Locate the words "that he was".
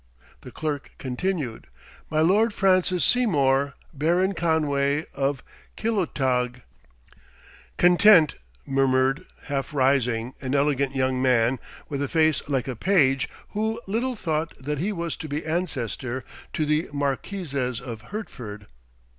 14.57-15.15